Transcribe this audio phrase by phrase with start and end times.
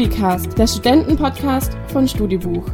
[0.00, 2.64] StudiCast, der Studentenpodcast von Studibuch.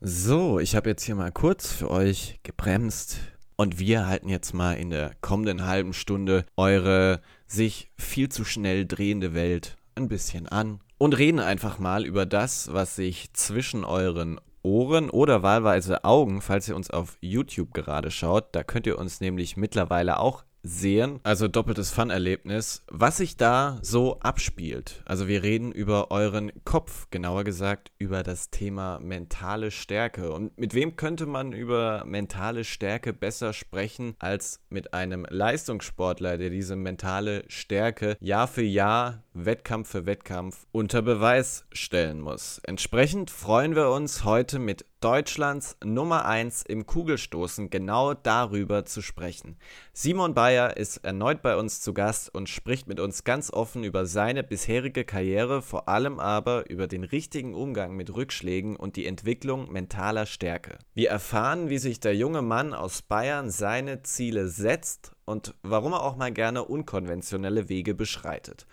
[0.00, 3.18] So, ich habe jetzt hier mal kurz für euch gebremst
[3.54, 8.84] und wir halten jetzt mal in der kommenden halben Stunde eure sich viel zu schnell
[8.84, 14.40] drehende Welt ein bisschen an und reden einfach mal über das, was sich zwischen euren
[14.64, 18.46] Ohren oder wahlweise Augen, falls ihr uns auf YouTube gerade schaut.
[18.50, 24.20] Da könnt ihr uns nämlich mittlerweile auch sehen, also doppeltes Fun-Erlebnis, was sich da so
[24.20, 25.02] abspielt.
[25.04, 30.32] Also wir reden über euren Kopf, genauer gesagt über das Thema mentale Stärke.
[30.32, 36.50] Und mit wem könnte man über mentale Stärke besser sprechen als mit einem Leistungssportler, der
[36.50, 42.60] diese mentale Stärke Jahr für Jahr, Wettkampf für Wettkampf unter Beweis stellen muss.
[42.64, 49.56] Entsprechend freuen wir uns heute mit Deutschlands Nummer 1 im Kugelstoßen genau darüber zu sprechen.
[49.92, 54.06] Simon Bayer ist erneut bei uns zu Gast und spricht mit uns ganz offen über
[54.06, 59.72] seine bisherige Karriere, vor allem aber über den richtigen Umgang mit Rückschlägen und die Entwicklung
[59.72, 60.78] mentaler Stärke.
[60.94, 66.04] Wir erfahren, wie sich der junge Mann aus Bayern seine Ziele setzt und warum er
[66.04, 68.68] auch mal gerne unkonventionelle Wege beschreitet.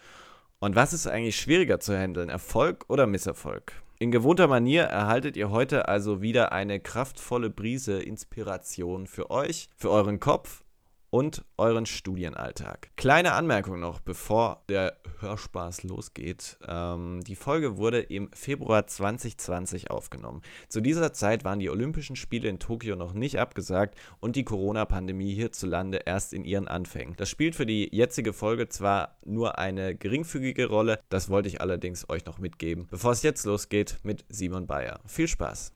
[0.60, 3.74] Und was ist eigentlich schwieriger zu handeln, Erfolg oder Misserfolg?
[4.02, 9.92] In gewohnter Manier erhaltet ihr heute also wieder eine kraftvolle Brise Inspiration für euch, für
[9.92, 10.64] euren Kopf
[11.10, 12.92] und euren Studienalltag.
[12.96, 16.58] Kleine Anmerkung noch, bevor der Hörspaß losgeht.
[16.68, 20.42] Ähm, die Folge wurde im Februar 2020 aufgenommen.
[20.68, 25.34] Zu dieser Zeit waren die Olympischen Spiele in Tokio noch nicht abgesagt und die Corona-Pandemie
[25.34, 27.16] hierzulande erst in ihren Anfängen.
[27.18, 32.10] Das spielt für die jetzige Folge zwar nur eine geringfügige Rolle, das wollte ich allerdings
[32.10, 35.00] euch noch mitgeben, bevor es jetzt losgeht mit Simon Bayer.
[35.06, 35.74] Viel Spaß!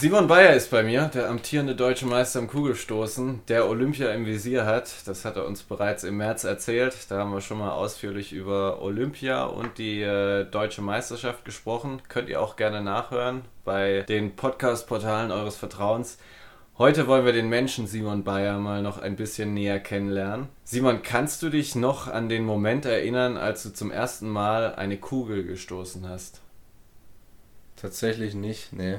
[0.00, 4.64] Simon Bayer ist bei mir, der amtierende deutsche Meister im Kugelstoßen, der Olympia im Visier
[4.64, 4.94] hat.
[5.06, 6.96] Das hat er uns bereits im März erzählt.
[7.08, 12.00] Da haben wir schon mal ausführlich über Olympia und die äh, deutsche Meisterschaft gesprochen.
[12.06, 16.18] Könnt ihr auch gerne nachhören bei den Podcast-Portalen eures Vertrauens.
[16.78, 20.46] Heute wollen wir den Menschen Simon Bayer mal noch ein bisschen näher kennenlernen.
[20.62, 24.96] Simon, kannst du dich noch an den Moment erinnern, als du zum ersten Mal eine
[24.96, 26.40] Kugel gestoßen hast?
[27.74, 28.98] Tatsächlich nicht, nee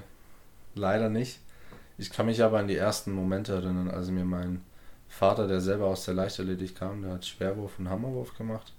[0.79, 1.39] leider nicht.
[1.97, 4.61] Ich kann mich aber an die ersten Momente erinnern, als mir mein
[5.09, 8.73] Vater, der selber aus der Leichtathletik kam, der hat Schwerwurf und Hammerwurf gemacht.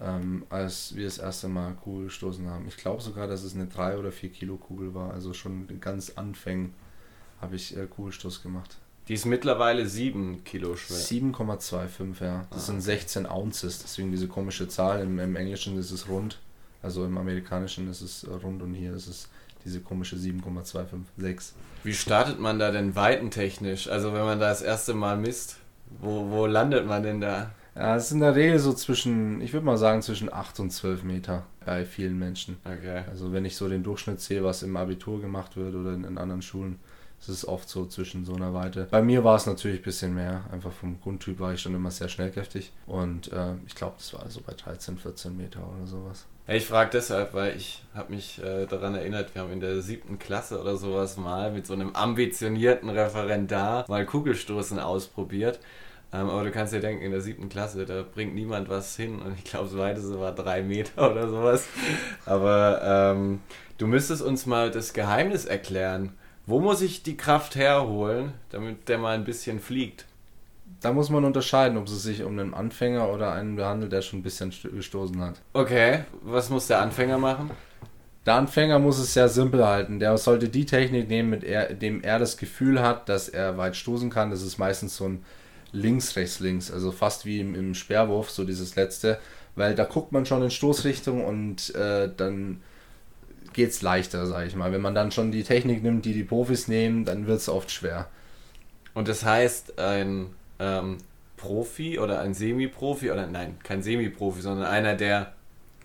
[0.00, 2.66] Ähm, als wir das erste Mal Kugel gestoßen haben.
[2.68, 5.12] Ich glaube sogar, dass es eine 3 oder 4 Kilo Kugel war.
[5.12, 6.74] Also schon ganz Anfängen
[7.40, 8.76] habe ich äh, Kugelstoß gemacht.
[9.08, 10.98] Die ist mittlerweile 7 Kilo schwer.
[10.98, 12.46] 7,25, ja.
[12.50, 15.02] Das ah, sind 16 Ounces, deswegen diese komische Zahl.
[15.02, 16.38] Im, Im Englischen ist es rund,
[16.82, 19.30] also im Amerikanischen ist es rund und hier ist es
[19.64, 21.54] diese komische 7,256.
[21.84, 23.88] Wie startet man da denn weitentechnisch?
[23.88, 25.56] Also wenn man da das erste Mal misst,
[26.00, 27.50] wo, wo landet man denn da?
[27.74, 30.70] Ja, es ist in der Regel so zwischen, ich würde mal sagen, zwischen 8 und
[30.70, 32.56] 12 Meter bei vielen Menschen.
[32.64, 33.04] Okay.
[33.08, 36.18] Also wenn ich so den Durchschnitt sehe, was im Abitur gemacht wird oder in, in
[36.18, 36.80] anderen Schulen,
[37.20, 38.86] ist es oft so zwischen so einer Weite.
[38.90, 40.44] Bei mir war es natürlich ein bisschen mehr.
[40.52, 42.72] Einfach vom Grundtyp war ich schon immer sehr schnellkräftig.
[42.86, 46.26] Und äh, ich glaube, das war so bei 13, 14 Meter oder sowas.
[46.46, 50.18] Ich frage deshalb, weil ich habe mich äh, daran erinnert, wir haben in der siebten
[50.18, 55.60] Klasse oder sowas mal mit so einem ambitionierten Referendar mal Kugelstoßen ausprobiert.
[56.10, 59.20] Ähm, aber du kannst dir denken, in der siebten Klasse, da bringt niemand was hin.
[59.20, 61.66] Und ich glaube, das weiteste war drei Meter oder sowas.
[62.24, 63.40] Aber ähm,
[63.76, 66.14] du müsstest uns mal das Geheimnis erklären.
[66.48, 70.06] Wo muss ich die Kraft herholen, damit der mal ein bisschen fliegt?
[70.80, 74.20] da muss man unterscheiden, ob es sich um einen Anfänger oder einen behandelt, der schon
[74.20, 75.40] ein bisschen gestoßen hat.
[75.52, 77.50] Okay, was muss der Anfänger machen?
[78.26, 79.98] Der Anfänger muss es sehr simpel halten.
[79.98, 83.74] Der sollte die Technik nehmen, mit er, dem er das Gefühl hat, dass er weit
[83.74, 84.30] stoßen kann.
[84.30, 85.24] Das ist meistens so ein
[85.72, 86.70] links, rechts, links.
[86.70, 89.18] Also fast wie im, im Sperrwurf, so dieses letzte.
[89.56, 92.60] Weil da guckt man schon in Stoßrichtung und äh, dann
[93.58, 94.70] geht es leichter, sage ich mal.
[94.70, 97.72] Wenn man dann schon die Technik nimmt, die die Profis nehmen, dann wird es oft
[97.72, 98.06] schwer.
[98.94, 100.28] Und das heißt, ein
[100.60, 100.98] ähm,
[101.36, 105.32] Profi oder ein Semi-Profi oder nein, kein Semi-Profi, sondern einer, der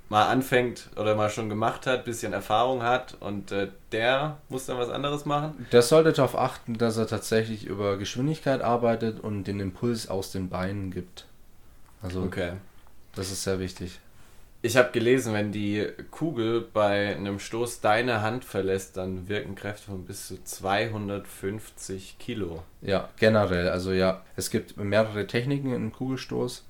[0.09, 4.77] mal anfängt oder mal schon gemacht hat, bisschen Erfahrung hat und äh, der muss dann
[4.77, 5.65] was anderes machen?
[5.71, 10.49] Der sollte darauf achten, dass er tatsächlich über Geschwindigkeit arbeitet und den Impuls aus den
[10.49, 11.25] Beinen gibt.
[12.03, 12.51] Also okay.
[13.15, 13.99] das ist sehr wichtig.
[14.65, 19.87] Ich habe gelesen, wenn die Kugel bei einem Stoß deine Hand verlässt, dann wirken Kräfte
[19.87, 22.63] von bis zu 250 Kilo.
[22.81, 23.67] Ja, generell.
[23.67, 26.63] Also ja, es gibt mehrere Techniken im Kugelstoß.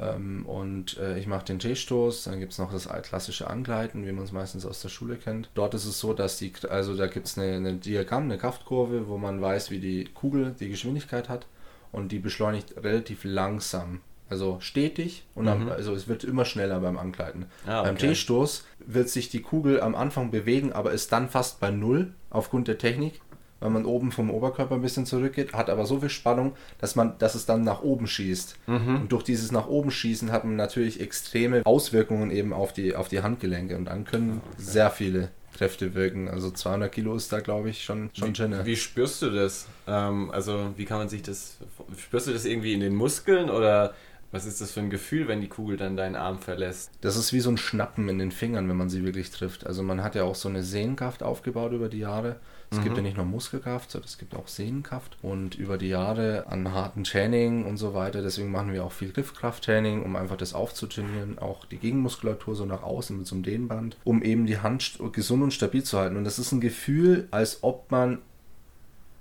[0.00, 4.12] Ähm, und äh, ich mache den T-Stoß, dann gibt es noch das klassische Angleiten, wie
[4.12, 5.50] man es meistens aus der Schule kennt.
[5.54, 9.06] Dort ist es so, dass die, also da gibt es eine, eine Diagramm, eine Kraftkurve,
[9.06, 11.46] wo man weiß, wie die Kugel die Geschwindigkeit hat
[11.92, 14.00] und die beschleunigt relativ langsam.
[14.30, 15.50] Also stetig und mhm.
[15.50, 17.46] am, also es wird immer schneller beim Angleiten.
[17.66, 17.88] Ah, okay.
[17.88, 22.14] Beim T-Stoß wird sich die Kugel am Anfang bewegen, aber ist dann fast bei Null
[22.30, 23.20] aufgrund der Technik
[23.60, 27.18] weil man oben vom Oberkörper ein bisschen zurückgeht, hat aber so viel Spannung, dass man,
[27.18, 28.56] dass es dann nach oben schießt.
[28.66, 28.96] Mhm.
[29.02, 33.08] Und durch dieses nach oben schießen hat man natürlich extreme Auswirkungen eben auf die, auf
[33.08, 34.62] die Handgelenke und dann können okay.
[34.62, 36.28] sehr viele Kräfte wirken.
[36.28, 39.66] Also 200 Kilo ist da, glaube ich, schon, schon wie, Wie spürst du das?
[39.86, 41.58] Ähm, also wie kann man sich das,
[41.98, 43.94] spürst du das irgendwie in den Muskeln oder
[44.32, 46.92] was ist das für ein Gefühl, wenn die Kugel dann deinen Arm verlässt?
[47.00, 49.66] Das ist wie so ein Schnappen in den Fingern, wenn man sie wirklich trifft.
[49.66, 52.36] Also man hat ja auch so eine Sehnenkraft aufgebaut über die Jahre.
[52.70, 52.84] Es mhm.
[52.84, 55.16] gibt ja nicht nur Muskelkraft, sondern es gibt auch Sehnenkraft.
[55.22, 59.10] Und über die Jahre an harten Training und so weiter, deswegen machen wir auch viel
[59.10, 63.96] Griffkrafttraining, um einfach das aufzutrainieren, auch die Gegenmuskulatur so nach außen mit so einem Dehnband,
[64.04, 66.16] um eben die Hand gesund und stabil zu halten.
[66.16, 68.18] Und das ist ein Gefühl, als ob man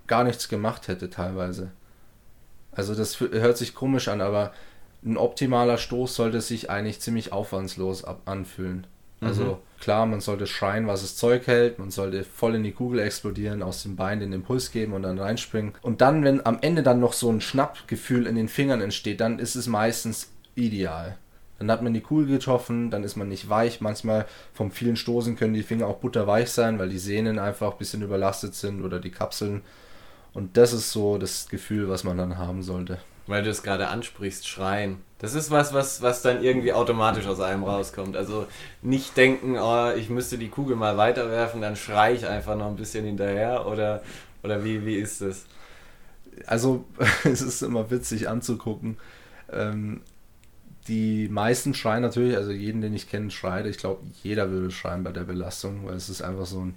[0.05, 1.71] gar nichts gemacht hätte teilweise.
[2.71, 4.53] Also das hört sich komisch an, aber
[5.03, 8.85] ein optimaler Stoß sollte sich eigentlich ziemlich aufwandslos anfühlen.
[9.21, 9.81] Also mhm.
[9.81, 13.61] klar, man sollte schreien, was das Zeug hält, man sollte voll in die Kugel explodieren,
[13.61, 15.73] aus dem Bein den Impuls geben und dann reinspringen.
[15.81, 19.39] Und dann, wenn am Ende dann noch so ein Schnappgefühl in den Fingern entsteht, dann
[19.39, 21.17] ist es meistens ideal.
[21.59, 23.81] Dann hat man die Kugel getroffen, dann ist man nicht weich.
[23.81, 27.77] Manchmal vom vielen Stoßen können die Finger auch butterweich sein, weil die Sehnen einfach ein
[27.77, 29.63] bisschen überlastet sind oder die Kapseln.
[30.33, 32.99] Und das ist so das Gefühl, was man dann haben sollte
[33.29, 34.97] weil du es gerade ansprichst, schreien.
[35.19, 38.17] Das ist was, was, was dann irgendwie automatisch aus einem rauskommt.
[38.17, 38.47] Also
[38.81, 42.75] nicht denken, oh, ich müsste die Kugel mal weiterwerfen, dann schreie ich einfach noch ein
[42.75, 44.01] bisschen hinterher oder,
[44.41, 45.45] oder wie, wie ist das?
[46.47, 46.85] Also
[47.23, 48.97] es ist immer witzig anzugucken.
[49.53, 50.01] Ähm,
[50.87, 53.67] die meisten schreien natürlich, also jeden, den ich kenne, schreit.
[53.67, 56.73] Ich glaube, jeder würde schreien bei der Belastung, weil es ist einfach so ein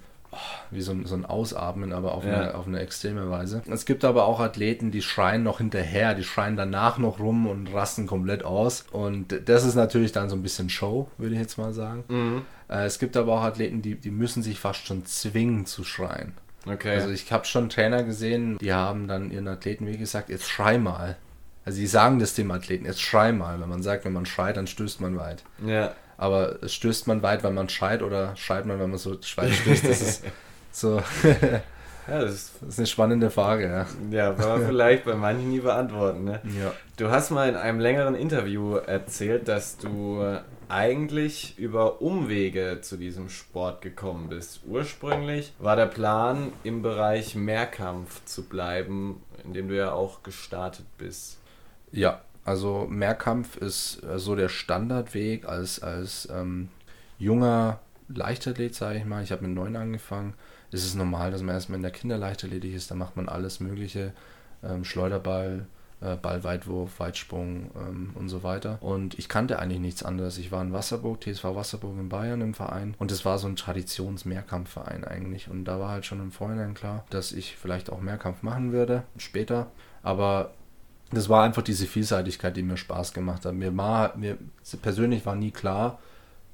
[0.70, 2.40] wie so ein, so ein Ausatmen, aber auf, ja.
[2.40, 3.62] eine, auf eine extreme Weise.
[3.70, 7.72] Es gibt aber auch Athleten, die schreien noch hinterher, die schreien danach noch rum und
[7.72, 8.84] rasten komplett aus.
[8.90, 12.04] Und das ist natürlich dann so ein bisschen Show, würde ich jetzt mal sagen.
[12.08, 12.42] Mhm.
[12.68, 16.34] Äh, es gibt aber auch Athleten, die, die müssen sich fast schon zwingen zu schreien.
[16.66, 16.94] Okay.
[16.94, 20.78] Also ich habe schon Trainer gesehen, die haben dann ihren Athleten wie gesagt, jetzt schrei
[20.78, 21.16] mal.
[21.64, 23.60] Also sie sagen das dem Athleten, jetzt schrei mal.
[23.60, 25.44] Wenn man sagt, wenn man schreit, dann stößt man weit.
[25.64, 25.94] Ja.
[26.22, 29.88] Aber stößt man weit, weil man schreit oder schreit man, wenn man so weit stößt?
[29.88, 30.24] Das ist
[30.70, 31.02] so.
[31.24, 31.62] Ja,
[32.20, 33.86] das, ist, das ist eine spannende Frage, ja.
[34.08, 36.22] Ja, kann man vielleicht bei manchen nie beantworten.
[36.22, 36.40] Ne?
[36.44, 36.72] Ja.
[36.96, 40.24] Du hast mal in einem längeren Interview erzählt, dass du
[40.68, 44.60] eigentlich über Umwege zu diesem Sport gekommen bist.
[44.64, 50.86] Ursprünglich war der Plan, im Bereich Mehrkampf zu bleiben, in dem du ja auch gestartet
[50.98, 51.40] bist.
[51.90, 56.68] Ja, also Mehrkampf ist äh, so der Standardweg als, als ähm,
[57.18, 59.22] junger Leichtathlet, sage ich mal.
[59.22, 60.34] Ich habe mit neun angefangen.
[60.70, 62.90] Es ist normal, dass man erstmal in der Kinderleichtathletik ist.
[62.90, 64.12] Da macht man alles Mögliche.
[64.62, 65.66] Ähm, Schleuderball,
[66.00, 68.78] äh, Ballweitwurf, Weitsprung ähm, und so weiter.
[68.80, 70.38] Und ich kannte eigentlich nichts anderes.
[70.38, 72.94] Ich war in Wasserburg, TSV Wasserburg in Bayern im Verein.
[72.98, 75.48] Und es war so ein Traditions-Mehrkampfverein eigentlich.
[75.48, 79.04] Und da war halt schon im Vorhinein klar, dass ich vielleicht auch Mehrkampf machen würde,
[79.16, 79.68] später.
[80.02, 80.52] Aber
[81.12, 83.54] das war einfach diese Vielseitigkeit, die mir Spaß gemacht hat.
[83.54, 84.38] Mir, war, mir
[84.80, 85.98] persönlich war nie klar,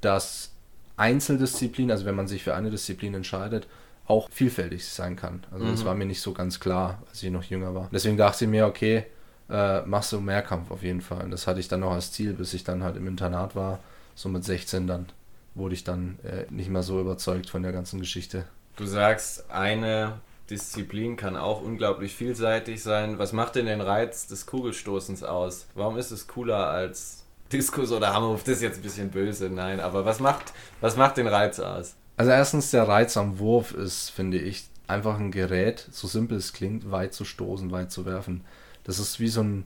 [0.00, 0.50] dass
[0.97, 3.66] Einzeldisziplin, also wenn man sich für eine Disziplin entscheidet,
[4.06, 5.44] auch vielfältig sein kann.
[5.52, 5.71] Also mhm.
[5.71, 7.88] das war mir nicht so ganz klar, als ich noch jünger war.
[7.92, 9.04] Deswegen dachte ich mir, okay,
[9.50, 11.25] äh, machst du Mehrkampf auf jeden Fall.
[11.25, 13.80] Und das hatte ich dann noch als Ziel, bis ich dann halt im Internat war.
[14.14, 15.06] So mit 16 dann
[15.54, 18.44] wurde ich dann äh, nicht mehr so überzeugt von der ganzen Geschichte.
[18.76, 23.19] Du sagst, eine Disziplin kann auch unglaublich vielseitig sein.
[23.19, 25.67] Was macht denn den Reiz des Kugelstoßens aus?
[25.75, 28.45] Warum ist es cooler als Diskus oder Hammerwurf?
[28.45, 31.97] Das ist jetzt ein bisschen böse, nein, aber was macht, was macht den Reiz aus?
[32.17, 36.52] Also erstens, der Reiz am Wurf ist, finde ich, einfach ein Gerät, so simpel es
[36.52, 38.45] klingt, weit zu stoßen, weit zu werfen.
[38.85, 39.64] Das ist wie so ein,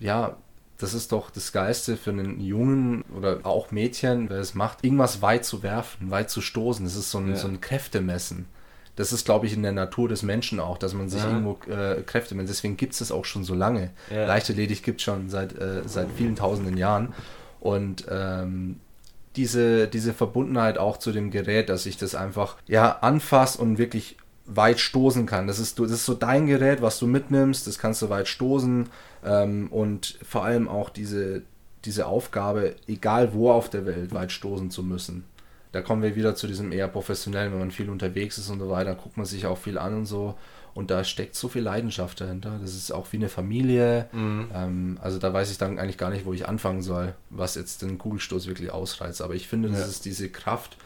[0.00, 0.36] ja,
[0.78, 5.20] das ist doch das Geiste für einen Jungen oder auch Mädchen, wer es macht, irgendwas
[5.20, 6.84] weit zu werfen, weit zu stoßen.
[6.84, 7.36] Das ist so ein, ja.
[7.36, 8.46] so ein Kräftemessen
[8.98, 11.28] das ist, glaube ich, in der Natur des Menschen auch, dass man sich ja.
[11.28, 12.48] irgendwo äh, Kräfte misst.
[12.48, 13.90] Deswegen gibt es das auch schon so lange.
[14.10, 14.26] Ja.
[14.26, 17.14] Leichtathletik gibt es schon seit, äh, seit vielen tausenden Jahren.
[17.60, 18.80] Und ähm,
[19.36, 24.16] diese, diese Verbundenheit auch zu dem Gerät, dass ich das einfach ja anfasse und wirklich
[24.46, 25.46] weit stoßen kann.
[25.46, 28.88] Das ist, das ist so dein Gerät, was du mitnimmst, das kannst du weit stoßen
[29.24, 31.42] ähm, und vor allem auch diese,
[31.84, 35.22] diese Aufgabe, egal wo auf der Welt, weit stoßen zu müssen.
[35.72, 38.70] Da kommen wir wieder zu diesem eher professionellen, wenn man viel unterwegs ist und so
[38.70, 40.34] weiter, guckt man sich auch viel an und so.
[40.74, 42.58] Und da steckt so viel Leidenschaft dahinter.
[42.60, 44.08] Das ist auch wie eine Familie.
[44.12, 44.50] Mhm.
[44.54, 47.82] Ähm, also da weiß ich dann eigentlich gar nicht, wo ich anfangen soll, was jetzt
[47.82, 49.20] den Kugelstoß wirklich ausreizt.
[49.20, 49.74] Aber ich finde, ja.
[49.74, 50.76] das ist diese Kraft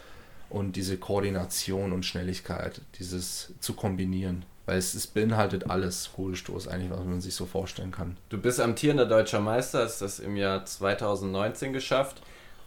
[0.49, 4.45] und diese Koordination und Schnelligkeit, dieses zu kombinieren.
[4.65, 8.17] Weil es, es beinhaltet alles Kugelstoß eigentlich, was man sich so vorstellen kann.
[8.29, 12.23] Du bist amtierender deutscher Meister, hast das im Jahr 2019 geschafft.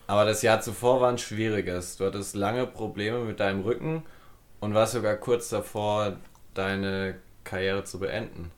[0.08, 1.98] Aber das Jahr zuvor war ein schwieriges.
[1.98, 4.04] Du hattest lange Probleme mit deinem Rücken
[4.60, 6.18] und warst sogar kurz davor,
[6.54, 8.52] deine Karriere zu beenden.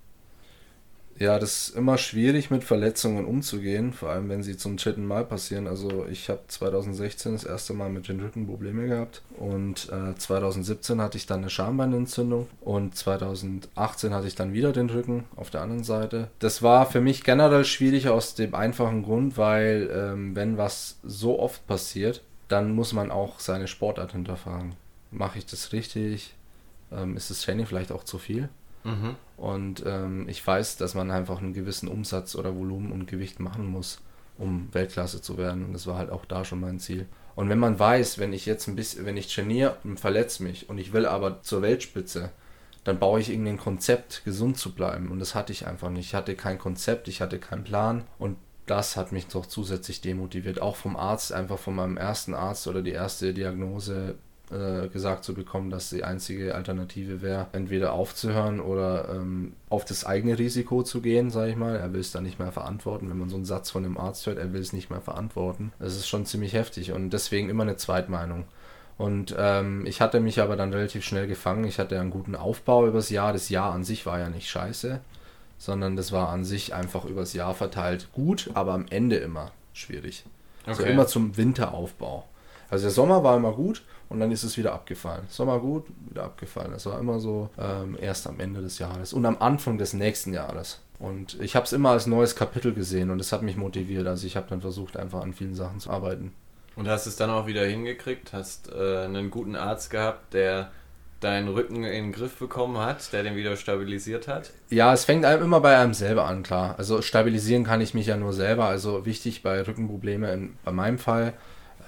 [1.20, 5.26] Ja, das ist immer schwierig mit Verletzungen umzugehen, vor allem wenn sie zum dritten Mal
[5.26, 5.66] passieren.
[5.66, 11.02] Also ich habe 2016 das erste Mal mit den Rücken Probleme gehabt und äh, 2017
[11.02, 15.62] hatte ich dann eine Schambeinentzündung und 2018 hatte ich dann wieder den Rücken auf der
[15.62, 16.30] anderen Seite.
[16.38, 21.40] Das war für mich generell schwierig aus dem einfachen Grund, weil ähm, wenn was so
[21.40, 24.76] oft passiert, dann muss man auch seine Sportart hinterfragen.
[25.10, 26.36] Mache ich das richtig?
[26.92, 28.50] Ähm, ist das Training vielleicht auch zu viel?
[28.88, 29.16] Mhm.
[29.36, 33.68] Und ähm, ich weiß, dass man einfach einen gewissen Umsatz oder Volumen und Gewicht machen
[33.68, 34.00] muss,
[34.38, 35.66] um Weltklasse zu werden.
[35.66, 37.06] Und das war halt auch da schon mein Ziel.
[37.36, 40.70] Und wenn man weiß, wenn ich jetzt ein bisschen, wenn ich trainiere und verletze mich
[40.70, 42.32] und ich will aber zur Weltspitze,
[42.84, 45.12] dann baue ich irgendein Konzept, gesund zu bleiben.
[45.12, 46.08] Und das hatte ich einfach nicht.
[46.08, 48.06] Ich hatte kein Konzept, ich hatte keinen Plan.
[48.18, 50.62] Und das hat mich doch zusätzlich demotiviert.
[50.62, 54.16] Auch vom Arzt, einfach von meinem ersten Arzt oder die erste Diagnose
[54.52, 60.06] äh, gesagt zu bekommen, dass die einzige Alternative wäre, entweder aufzuhören oder ähm, auf das
[60.06, 61.76] eigene Risiko zu gehen, sage ich mal.
[61.76, 63.10] Er will es dann nicht mehr verantworten.
[63.10, 65.74] Wenn man so einen Satz von einem Arzt hört, er will es nicht mehr verantworten.
[65.80, 68.46] Das ist schon ziemlich heftig und deswegen immer eine Zweitmeinung.
[68.98, 71.66] Und ähm, ich hatte mich aber dann relativ schnell gefangen.
[71.66, 73.34] Ich hatte einen guten Aufbau übers Jahr.
[73.34, 75.02] Das Jahr an sich war ja nicht scheiße,
[75.58, 80.24] sondern das war an sich einfach übers Jahr verteilt gut, aber am Ende immer schwierig.
[80.64, 80.70] Okay.
[80.70, 82.26] Also immer zum Winteraufbau.
[82.70, 85.24] Also der Sommer war immer gut und dann ist es wieder abgefallen.
[85.30, 86.72] Sommer gut, wieder abgefallen.
[86.72, 90.34] Das war immer so ähm, erst am Ende des Jahres und am Anfang des nächsten
[90.34, 90.82] Jahres.
[91.00, 94.08] Und ich habe es immer als neues Kapitel gesehen und es hat mich motiviert.
[94.08, 96.34] Also ich habe dann versucht, einfach an vielen Sachen zu arbeiten.
[96.76, 98.34] Und hast es dann auch wieder hingekriegt?
[98.34, 100.72] Hast äh, einen guten Arzt gehabt, der
[101.20, 104.52] deinen Rücken in den Griff bekommen hat, der den wieder stabilisiert hat?
[104.70, 106.76] Ja, es fängt einem immer bei einem selber an, klar.
[106.78, 108.66] Also stabilisieren kann ich mich ja nur selber.
[108.66, 111.34] Also wichtig bei Rückenproblemen, bei meinem Fall,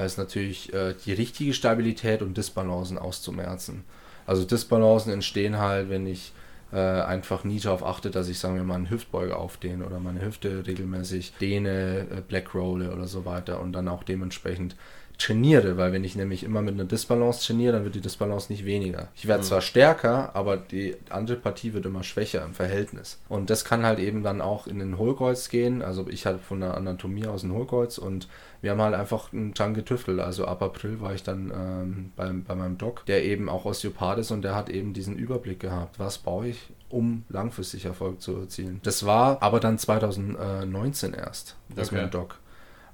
[0.06, 3.84] ist natürlich äh, die richtige Stabilität und Disbalancen auszumerzen.
[4.26, 6.34] Also Disbalancen entstehen halt, wenn ich
[6.72, 10.22] äh, einfach nie darauf achte, dass ich, sagen wir mal, einen Hüftbeuger aufdehne oder meine
[10.22, 14.76] Hüfte regelmäßig dehne, äh, Black oder so weiter und dann auch dementsprechend
[15.20, 18.66] trainiere, weil wenn ich nämlich immer mit einer Disbalance trainiere, dann wird die Disbalance nicht
[18.66, 19.10] weniger.
[19.16, 19.48] Ich werde mhm.
[19.48, 23.20] zwar stärker, aber die andere Partie wird immer schwächer im Verhältnis.
[23.28, 25.82] Und das kann halt eben dann auch in den Hohlkreuz gehen.
[25.82, 28.30] Also ich hatte von der Anatomie aus ein Hohlkreuz und
[28.62, 30.22] wir haben halt einfach einen dran getüftelt.
[30.22, 34.20] Also ab April war ich dann ähm, bei, bei meinem Doc, der eben auch Osteopath
[34.20, 36.00] ist und der hat eben diesen Überblick gehabt.
[36.00, 38.80] Was baue ich, um langfristig Erfolg zu erzielen?
[38.84, 42.02] Das war aber dann 2019 erst, das okay.
[42.02, 42.40] mein Doc.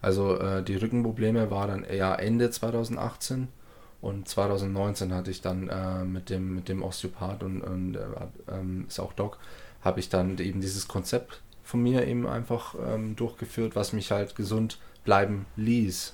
[0.06, 3.48] Also äh, die Rückenprobleme war dann eher Ende 2018
[4.02, 9.00] und 2019 hatte ich dann äh, mit dem mit dem Osteopath und, und äh, ist
[9.00, 9.40] auch Doc,
[9.82, 14.36] habe ich dann eben dieses Konzept von mir eben einfach ähm, durchgeführt, was mich halt
[14.36, 16.14] gesund bleiben ließ.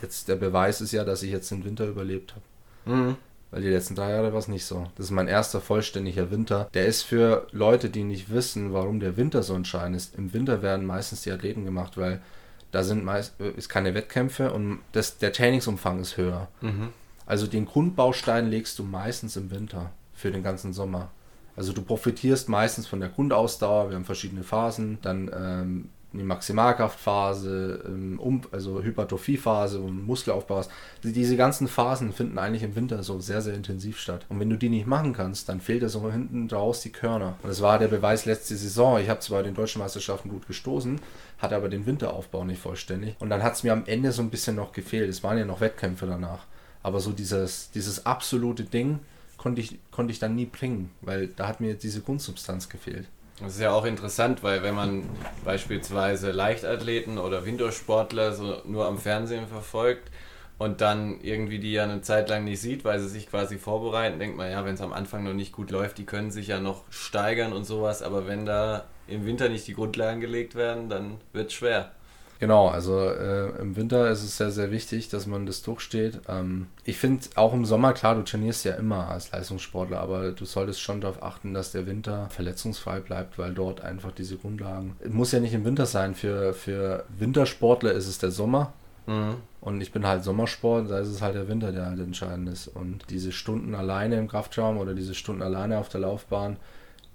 [0.00, 2.96] Jetzt der Beweis ist ja, dass ich jetzt den Winter überlebt habe.
[2.96, 3.16] Mhm.
[3.50, 4.86] Weil die letzten drei Jahre war es nicht so.
[4.96, 6.70] Das ist mein erster vollständiger Winter.
[6.72, 10.16] Der ist für Leute, die nicht wissen, warum der Winter so entscheidend ist.
[10.16, 12.22] Im Winter werden meistens die Athleten gemacht, weil
[12.70, 16.48] da sind meist äh, ist keine Wettkämpfe und das, der Trainingsumfang ist höher.
[16.60, 16.90] Mhm.
[17.26, 21.10] Also den Grundbaustein legst du meistens im Winter für den ganzen Sommer.
[21.56, 27.84] Also du profitierst meistens von der Grundausdauer, wir haben verschiedene Phasen, dann ähm, die Maximalkraftphase,
[27.86, 30.62] ähm, um, also Hypertrophiephase Muskelaufbau.
[31.02, 34.24] Diese ganzen Phasen finden eigentlich im Winter so sehr, sehr intensiv statt.
[34.28, 37.38] Und wenn du die nicht machen kannst, dann fehlt dir so hinten draus die Körner.
[37.42, 38.98] Und das war der Beweis letzte Saison.
[38.98, 41.00] Ich habe zwar den deutschen Meisterschaften gut gestoßen,
[41.38, 43.16] hatte aber den Winteraufbau nicht vollständig.
[43.18, 45.10] Und dann hat es mir am Ende so ein bisschen noch gefehlt.
[45.10, 46.46] Es waren ja noch Wettkämpfe danach.
[46.82, 49.00] Aber so dieses, dieses absolute Ding
[49.36, 53.08] konnte ich, konnte ich dann nie bringen, weil da hat mir diese Grundsubstanz gefehlt.
[53.40, 55.04] Das ist ja auch interessant, weil wenn man
[55.44, 60.10] beispielsweise Leichtathleten oder Wintersportler so nur am Fernsehen verfolgt
[60.58, 64.18] und dann irgendwie die ja eine Zeit lang nicht sieht, weil sie sich quasi vorbereiten,
[64.18, 66.58] denkt man, ja, wenn es am Anfang noch nicht gut läuft, die können sich ja
[66.58, 71.20] noch steigern und sowas, aber wenn da im Winter nicht die Grundlagen gelegt werden, dann
[71.32, 71.92] wird es schwer.
[72.38, 76.20] Genau, also äh, im Winter ist es sehr, sehr wichtig, dass man das durchsteht.
[76.28, 80.44] Ähm, ich finde auch im Sommer, klar, du trainierst ja immer als Leistungssportler, aber du
[80.44, 84.94] solltest schon darauf achten, dass der Winter verletzungsfrei bleibt, weil dort einfach diese Grundlagen.
[85.08, 86.14] Muss ja nicht im Winter sein.
[86.14, 88.72] Für, für Wintersportler ist es der Sommer
[89.08, 89.36] Mhm.
[89.60, 92.68] Und ich bin halt Sommersport, da ist es halt der Winter, der halt entscheidend ist.
[92.68, 96.58] Und diese Stunden alleine im Kraftraum oder diese Stunden alleine auf der Laufbahn,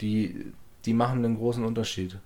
[0.01, 0.51] die,
[0.86, 2.18] die machen einen großen Unterschied,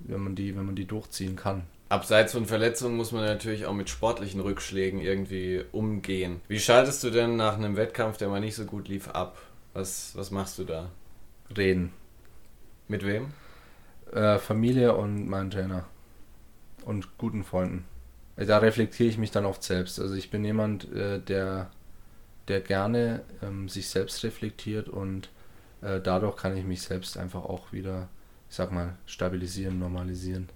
[0.00, 1.62] wenn man die, wenn man die durchziehen kann.
[1.88, 6.40] Abseits von Verletzungen muss man natürlich auch mit sportlichen Rückschlägen irgendwie umgehen.
[6.48, 9.36] Wie schaltest du denn nach einem Wettkampf, der mal nicht so gut lief, ab?
[9.74, 10.90] Was, was machst du da?
[11.56, 11.92] Reden.
[12.88, 13.32] Mit wem?
[14.12, 15.84] Äh, Familie und mein Trainer.
[16.84, 17.84] Und guten Freunden.
[18.36, 20.00] Da reflektiere ich mich dann oft selbst.
[20.00, 21.70] Also ich bin jemand, äh, der,
[22.48, 25.28] der gerne ähm, sich selbst reflektiert und
[25.82, 28.08] äh, dadurch kann ich mich selbst einfach auch wieder,
[28.48, 30.48] ich sag mal, stabilisieren, normalisieren.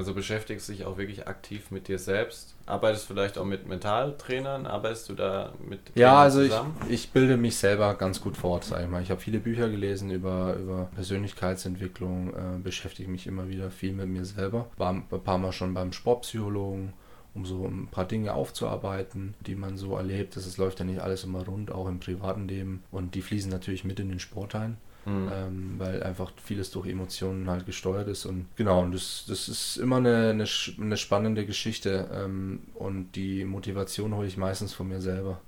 [0.00, 2.54] Also beschäftigst dich auch wirklich aktiv mit dir selbst?
[2.64, 4.64] Arbeitest vielleicht auch mit Mentaltrainern?
[4.64, 6.54] Arbeitest du da mit Trainern Ja, also ich,
[6.88, 9.02] ich bilde mich selber ganz gut fort, sag ich mal.
[9.02, 14.08] Ich habe viele Bücher gelesen über, über Persönlichkeitsentwicklung, äh, beschäftige mich immer wieder viel mit
[14.08, 14.68] mir selber.
[14.78, 16.94] War ein paar Mal schon beim Sportpsychologen,
[17.34, 20.34] um so ein paar Dinge aufzuarbeiten, die man so erlebt.
[20.34, 22.84] Es läuft ja nicht alles immer rund, auch im privaten Leben.
[22.90, 24.78] Und die fließen natürlich mit in den Sport ein.
[25.06, 25.30] Mhm.
[25.32, 28.26] Ähm, weil einfach vieles durch Emotionen halt gesteuert ist.
[28.26, 30.44] Und genau, und das, das ist immer eine, eine,
[30.78, 32.08] eine spannende Geschichte.
[32.12, 35.40] Ähm, und die Motivation hole ich meistens von mir selber.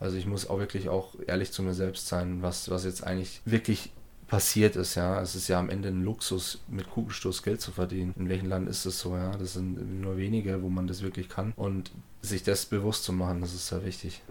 [0.00, 3.40] Also ich muss auch wirklich auch ehrlich zu mir selbst sein, was, was jetzt eigentlich
[3.44, 3.90] wirklich
[4.26, 5.20] passiert ist, ja.
[5.20, 8.14] Es ist ja am Ende ein Luxus, mit Kugelstoß Geld zu verdienen.
[8.18, 9.30] In welchem Land ist das so, ja?
[9.36, 11.52] Das sind nur wenige, wo man das wirklich kann.
[11.56, 14.22] Und sich das bewusst zu machen, das ist sehr wichtig.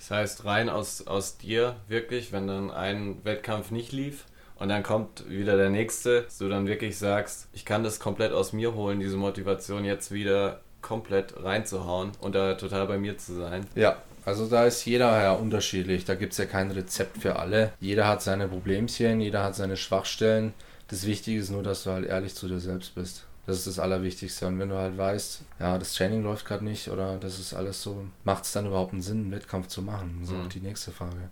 [0.00, 4.24] Das heißt, rein aus, aus dir wirklich, wenn dann ein Wettkampf nicht lief
[4.58, 8.32] und dann kommt wieder der nächste, dass du dann wirklich sagst, ich kann das komplett
[8.32, 13.34] aus mir holen, diese Motivation jetzt wieder komplett reinzuhauen und da total bei mir zu
[13.34, 13.66] sein.
[13.74, 16.06] Ja, also da ist jeder ja unterschiedlich.
[16.06, 17.74] Da gibt es ja kein Rezept für alle.
[17.78, 20.54] Jeder hat seine Problemchen, jeder hat seine Schwachstellen.
[20.88, 23.26] Das Wichtige ist nur, dass du halt ehrlich zu dir selbst bist.
[23.50, 24.46] Das ist das Allerwichtigste.
[24.46, 27.82] Und wenn du halt weißt, ja, das Training läuft gerade nicht oder das ist alles
[27.82, 30.18] so, macht es dann überhaupt einen Sinn, einen Wettkampf zu machen?
[30.20, 30.42] Das ist mhm.
[30.44, 31.30] auch die nächste Frage.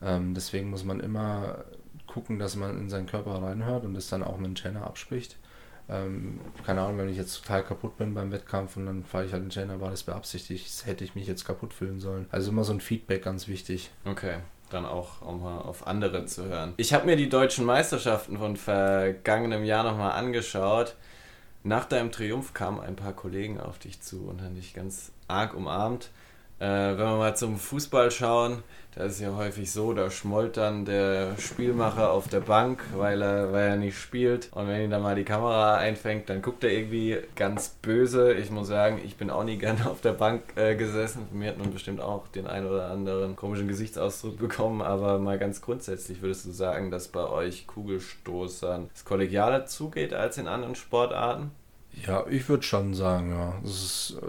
[0.00, 1.64] Ähm, deswegen muss man immer
[2.06, 5.38] gucken, dass man in seinen Körper reinhört und das dann auch mit dem Trainer abspricht.
[5.88, 9.32] Ähm, keine Ahnung, wenn ich jetzt total kaputt bin beim Wettkampf und dann fahre ich
[9.32, 12.26] halt den Trainer, war das beabsichtigt, hätte ich mich jetzt kaputt fühlen sollen.
[12.30, 13.90] Also immer so ein Feedback ganz wichtig.
[14.04, 14.38] Okay
[14.70, 16.74] dann auch, um mal auf andere zu hören.
[16.76, 20.96] Ich habe mir die deutschen Meisterschaften von vergangenem Jahr nochmal angeschaut.
[21.66, 25.52] Nach deinem Triumph kamen ein paar Kollegen auf dich zu und haben dich ganz arg
[25.52, 26.10] umarmt.
[26.58, 28.62] Äh, wenn wir mal zum Fußball schauen,
[28.96, 33.52] da ist ja häufig so, da schmollt dann der Spielmacher auf der Bank, weil er,
[33.52, 34.48] weil er nicht spielt.
[34.52, 38.32] Und wenn ihn dann mal die Kamera einfängt, dann guckt er irgendwie ganz böse.
[38.32, 41.28] Ich muss sagen, ich bin auch nie gerne auf der Bank äh, gesessen.
[41.30, 44.80] Mir hat man bestimmt auch den einen oder anderen komischen Gesichtsausdruck bekommen.
[44.80, 50.38] Aber mal ganz grundsätzlich würdest du sagen, dass bei euch Kugelstoßern es kollegialer zugeht als
[50.38, 51.50] in anderen Sportarten?
[52.06, 53.52] Ja, ich würde schon sagen, ja.
[53.62, 54.26] Es äh,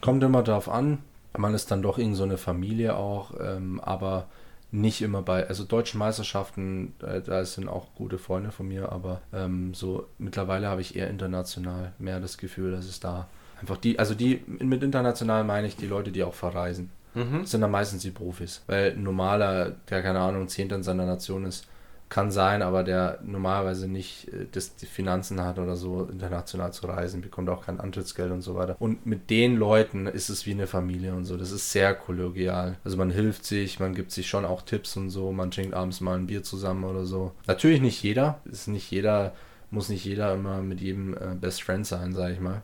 [0.00, 1.00] kommt immer darauf an
[1.36, 4.26] man ist dann doch in so eine Familie auch, ähm, aber
[4.72, 9.20] nicht immer bei, also deutschen Meisterschaften, äh, da sind auch gute Freunde von mir, aber
[9.32, 13.28] ähm, so mittlerweile habe ich eher international mehr das Gefühl, dass es da
[13.60, 16.90] einfach die, also die, mit international meine ich die Leute, die auch verreisen.
[17.14, 17.44] Mhm.
[17.44, 18.62] Sind dann meistens die Profis.
[18.66, 21.66] Weil ein normaler, der keine Ahnung, Zehnter in seiner Nation ist,
[22.10, 26.86] kann sein, aber der normalerweise nicht äh, das, die Finanzen hat oder so, international zu
[26.86, 28.76] reisen, bekommt auch kein Antrittsgeld und so weiter.
[28.80, 31.36] Und mit den Leuten ist es wie eine Familie und so.
[31.36, 32.76] Das ist sehr kollegial.
[32.84, 36.00] Also man hilft sich, man gibt sich schon auch Tipps und so, man trinkt abends
[36.00, 37.32] mal ein Bier zusammen oder so.
[37.46, 39.32] Natürlich nicht jeder, ist nicht jeder,
[39.70, 42.62] muss nicht jeder immer mit jedem äh, Best Friend sein, sage ich mal.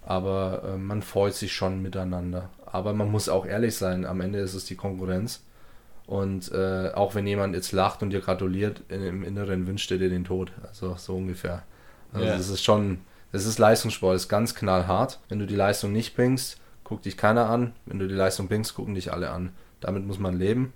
[0.00, 2.48] Aber äh, man freut sich schon miteinander.
[2.64, 5.42] Aber man muss auch ehrlich sein, am Ende ist es die Konkurrenz.
[6.12, 10.10] Und äh, auch wenn jemand jetzt lacht und dir gratuliert, im Inneren wünscht er dir
[10.10, 10.52] den Tod.
[10.62, 11.62] Also so ungefähr.
[12.12, 12.36] Also yeah.
[12.36, 12.98] das ist schon,
[13.32, 15.20] das ist Leistungssport, das ist ganz knallhart.
[15.30, 17.72] Wenn du die Leistung nicht bringst, guckt dich keiner an.
[17.86, 19.52] Wenn du die Leistung bringst, gucken dich alle an.
[19.80, 20.74] Damit muss man leben.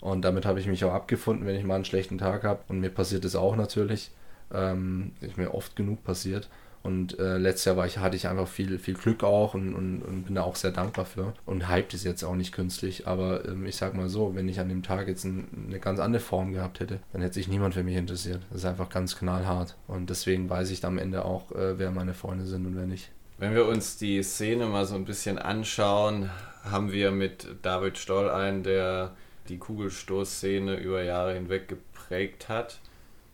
[0.00, 2.60] Und damit habe ich mich auch abgefunden, wenn ich mal einen schlechten Tag habe.
[2.68, 4.12] Und mir passiert es auch natürlich.
[4.50, 6.48] Ähm, ist mir oft genug passiert.
[6.82, 10.02] Und äh, letztes Jahr war ich, hatte ich einfach viel, viel Glück auch und, und,
[10.02, 11.34] und bin da auch sehr dankbar für.
[11.44, 14.60] Und hype ist jetzt auch nicht künstlich, aber ähm, ich sag mal so, wenn ich
[14.60, 17.74] an dem Tag jetzt ein, eine ganz andere Form gehabt hätte, dann hätte sich niemand
[17.74, 18.40] für mich interessiert.
[18.50, 19.76] Das ist einfach ganz knallhart.
[19.88, 23.10] Und deswegen weiß ich am Ende auch, äh, wer meine Freunde sind und wer nicht.
[23.38, 26.30] Wenn wir uns die Szene mal so ein bisschen anschauen,
[26.64, 29.12] haben wir mit David Stoll einen, der
[29.48, 32.80] die Kugelstoßszene über Jahre hinweg geprägt hat.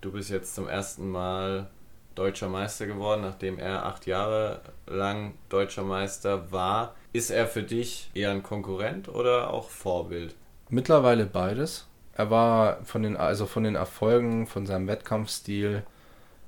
[0.00, 1.68] Du bist jetzt zum ersten Mal
[2.16, 6.94] deutscher Meister geworden, nachdem er acht Jahre lang deutscher Meister war.
[7.12, 10.35] Ist er für dich eher ein Konkurrent oder auch Vorbild?
[10.68, 11.87] Mittlerweile beides.
[12.14, 15.85] Er war von den, also von den Erfolgen, von seinem Wettkampfstil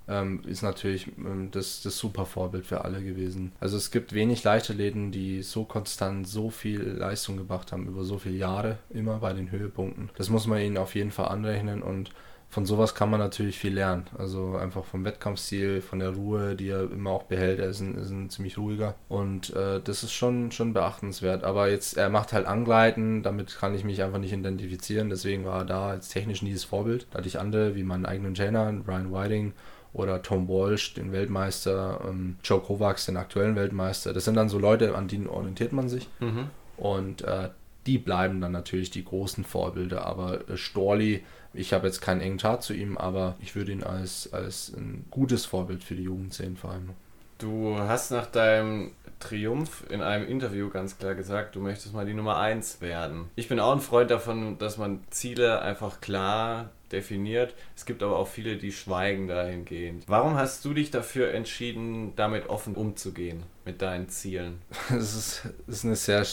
[0.09, 3.53] ähm, ist natürlich ähm, das, das super Vorbild für alle gewesen.
[3.61, 8.19] Also es gibt wenig Leichtathleten, die so konstant so viel Leistung gebracht haben über so
[8.19, 10.11] viele Jahre, immer bei den Höhepunkten.
[10.17, 12.11] Das muss man ihnen auf jeden Fall anrechnen und
[12.51, 14.07] von sowas kann man natürlich viel lernen.
[14.17, 17.59] Also einfach vom Wettkampfstil, von der Ruhe, die er immer auch behält.
[17.59, 18.95] Er ist ein, ist ein ziemlich ruhiger.
[19.09, 21.45] Und äh, das ist schon, schon beachtenswert.
[21.45, 25.11] Aber jetzt, er macht halt Angleiten, damit kann ich mich einfach nicht identifizieren.
[25.11, 27.07] Deswegen war er da als technisch nie das Vorbild.
[27.11, 29.53] Da hatte ich andere, wie meinen eigenen Trainer, Brian Whiting
[29.93, 34.15] oder Tom Walsh, den Weltmeister, ähm, Joe Kovacs, den aktuellen Weltmeister.
[34.15, 36.09] Das sind dann so Leute, an denen orientiert man sich.
[36.21, 36.47] Mhm.
[36.79, 37.51] Und äh,
[37.87, 40.07] die bleiben dann natürlich die großen Vorbilder.
[40.07, 43.83] Aber äh, Storli ich habe jetzt keinen engen Tat zu ihm, aber ich würde ihn
[43.83, 46.91] als, als ein gutes Vorbild für die Jugend sehen, vor allem.
[47.39, 52.15] Du hast nach deinem Triumph in einem Interview ganz klar gesagt, du möchtest mal die
[52.15, 53.31] Nummer 1 werden.
[53.37, 57.55] Ich bin auch ein Freund davon, dass man Ziele einfach klar definiert.
[57.77, 60.05] Es gibt aber auch viele, die schweigen dahingehend.
[60.07, 64.61] Warum hast du dich dafür entschieden, damit offen umzugehen, mit deinen Zielen?
[64.91, 66.27] Das ist, das ist eine sehr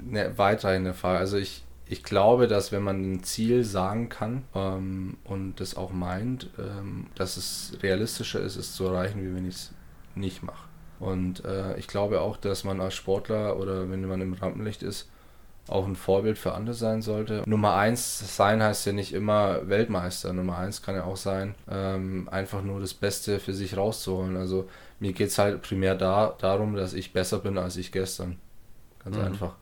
[0.00, 1.18] eine weiterhin Frage.
[1.18, 5.90] Also ich, ich glaube, dass wenn man ein Ziel sagen kann ähm, und das auch
[5.90, 9.72] meint, ähm, dass es realistischer ist, es zu erreichen, wie wenn ich es
[10.14, 10.68] nicht mache.
[11.00, 15.08] Und äh, ich glaube auch, dass man als Sportler oder wenn man im Rampenlicht ist,
[15.68, 17.42] auch ein Vorbild für andere sein sollte.
[17.46, 20.32] Nummer eins sein heißt ja nicht immer Weltmeister.
[20.32, 24.36] Nummer eins kann ja auch sein, ähm, einfach nur das Beste für sich rauszuholen.
[24.36, 28.38] Also mir geht es halt primär da, darum, dass ich besser bin als ich gestern.
[29.04, 29.22] Ganz mhm.
[29.22, 29.54] einfach.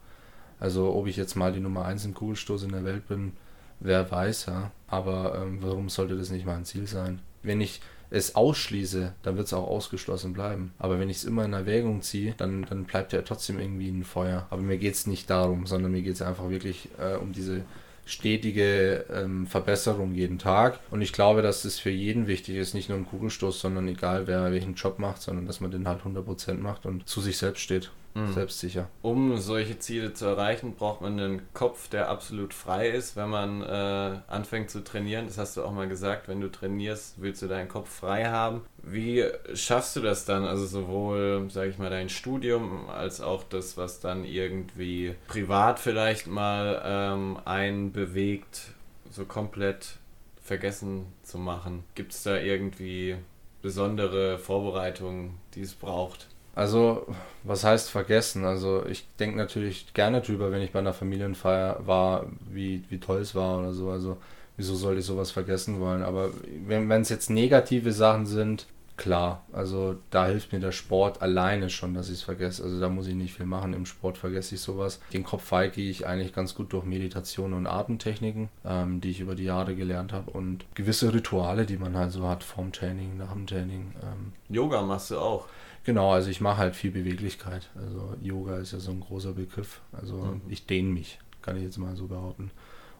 [0.59, 3.33] Also ob ich jetzt mal die Nummer 1 im Kugelstoß in der Welt bin,
[3.81, 4.71] wer weiß, ja.
[4.88, 7.21] Aber ähm, warum sollte das nicht mein Ziel sein?
[7.42, 10.73] Wenn ich es ausschließe, dann wird es auch ausgeschlossen bleiben.
[10.79, 14.05] Aber wenn ich es immer in Erwägung ziehe, dann, dann bleibt ja trotzdem irgendwie ein
[14.05, 14.47] Feuer.
[14.51, 17.62] Aber mir geht es nicht darum, sondern mir geht es einfach wirklich äh, um diese
[18.05, 20.79] stetige ähm, Verbesserung jeden Tag.
[20.90, 24.29] Und ich glaube, dass das für jeden wichtig ist, nicht nur im Kugelstoß, sondern egal
[24.29, 27.62] wer welchen Job macht, sondern dass man den halt 100% macht und zu sich selbst
[27.62, 28.33] steht mhm.
[28.33, 28.89] selbstsicher.
[29.03, 33.63] Um solche Ziele zu erreichen, braucht man einen Kopf, der absolut frei ist, wenn man
[33.63, 35.27] äh, anfängt zu trainieren.
[35.27, 38.63] Das hast du auch mal gesagt, wenn du trainierst, willst du deinen Kopf frei haben.
[38.83, 39.25] Wie
[39.55, 40.45] schaffst du das dann?
[40.45, 46.27] Also sowohl, sage ich mal, dein Studium als auch das, was dann irgendwie privat vielleicht
[46.27, 48.73] mal ähm, einen bewegt,
[49.11, 49.99] so komplett
[50.43, 51.85] vergessen zu machen.
[51.95, 53.17] Gibt es da irgendwie
[53.63, 56.29] besondere Vorbereitungen, die es braucht?
[56.57, 57.07] Also,
[57.45, 58.47] was heißt vergessen?
[58.47, 63.21] Also, ich denke natürlich gerne drüber, wenn ich bei einer Familienfeier war, wie, wie toll
[63.21, 63.90] es war oder so.
[63.90, 64.16] Also,
[64.57, 66.03] wieso sollte ich sowas vergessen wollen?
[66.03, 66.31] Aber
[66.66, 68.66] wenn es jetzt negative Sachen sind,
[68.97, 69.45] klar.
[69.53, 72.64] Also, da hilft mir der Sport alleine schon, dass ich es vergesse.
[72.64, 73.75] Also, da muss ich nicht viel machen.
[73.75, 74.99] Im Sport vergesse ich sowas.
[75.12, 79.35] Den Kopf feige ich eigentlich ganz gut durch Meditation und Atemtechniken, ähm, die ich über
[79.35, 83.35] die Jahre gelernt habe und gewisse Rituale, die man halt so hat, vorm Training, nach
[83.35, 83.92] dem Training.
[84.03, 84.33] Ähm.
[84.49, 85.49] Yoga machst du auch?
[85.87, 87.70] Genau, also ich mache halt viel Beweglichkeit.
[87.77, 89.81] Also Yoga ist ja so ein großer Begriff.
[89.92, 90.40] Also mhm.
[90.49, 92.51] ich dehne mich, kann ich jetzt mal so behaupten.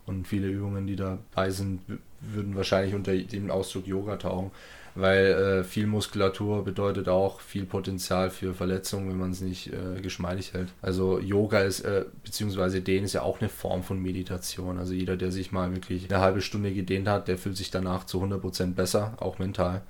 [0.07, 1.81] Und viele Übungen, die dabei sind,
[2.21, 4.53] würden wahrscheinlich unter dem Ausdruck Yoga tauchen,
[4.95, 10.01] weil äh, viel Muskulatur bedeutet auch viel Potenzial für Verletzungen, wenn man es nicht äh,
[10.01, 10.69] geschmeidig hält.
[10.81, 14.79] Also Yoga ist, äh, beziehungsweise Dehnen ist ja auch eine Form von Meditation.
[14.79, 18.07] Also jeder, der sich mal wirklich eine halbe Stunde gedehnt hat, der fühlt sich danach
[18.07, 19.83] zu 100% besser, auch mental.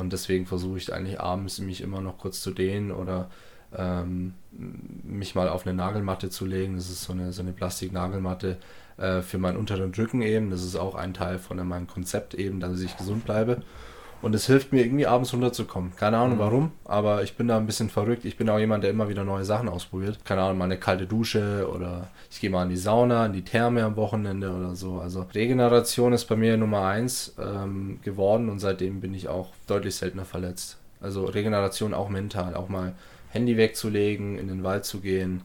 [0.00, 3.30] Und deswegen versuche ich eigentlich abends mich immer noch kurz zu dehnen oder
[3.76, 6.76] ähm, mich mal auf eine Nagelmatte zu legen.
[6.76, 8.56] Das ist so eine, so eine Plastiknagelmatte
[8.96, 10.50] äh, für meinen unteren Rücken eben.
[10.50, 13.62] Das ist auch ein Teil von meinem Konzept eben, dass ich gesund bleibe.
[14.22, 15.92] Und es hilft mir irgendwie abends runterzukommen.
[15.96, 16.40] Keine Ahnung mhm.
[16.40, 18.24] warum, aber ich bin da ein bisschen verrückt.
[18.24, 20.24] Ich bin auch jemand, der immer wieder neue Sachen ausprobiert.
[20.24, 23.44] Keine Ahnung, mal eine kalte Dusche oder ich gehe mal in die Sauna, in die
[23.44, 25.00] Therme am Wochenende oder so.
[25.00, 29.94] Also Regeneration ist bei mir Nummer eins ähm, geworden und seitdem bin ich auch deutlich
[29.94, 30.78] seltener verletzt.
[31.00, 32.92] Also Regeneration auch mental, auch mal
[33.30, 35.42] Handy wegzulegen, in den Wald zu gehen,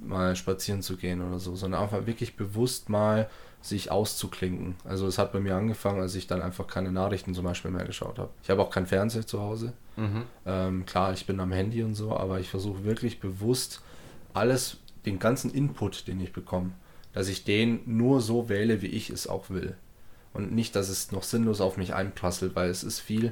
[0.00, 3.28] mal spazieren zu gehen oder so, sondern einfach wirklich bewusst mal
[3.64, 4.76] sich auszuklinken.
[4.84, 7.86] Also es hat bei mir angefangen, als ich dann einfach keine Nachrichten zum Beispiel mehr
[7.86, 8.30] geschaut habe.
[8.42, 9.72] Ich habe auch kein Fernseher zu Hause.
[9.96, 10.24] Mhm.
[10.44, 13.80] Ähm, klar, ich bin am Handy und so, aber ich versuche wirklich bewusst
[14.34, 16.72] alles, den ganzen Input, den ich bekomme,
[17.12, 19.76] dass ich den nur so wähle, wie ich es auch will.
[20.32, 23.26] Und nicht, dass es noch sinnlos auf mich einprasselt, weil es ist viel,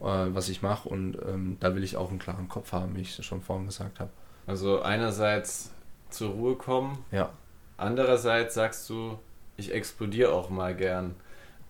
[0.00, 3.02] äh, was ich mache und ähm, da will ich auch einen klaren Kopf haben, wie
[3.02, 4.10] ich schon vorhin gesagt habe.
[4.46, 5.70] Also einerseits
[6.10, 7.04] zur Ruhe kommen.
[7.12, 7.30] Ja.
[7.76, 9.18] Andererseits sagst du,
[9.56, 11.14] ich explodiere auch mal gern.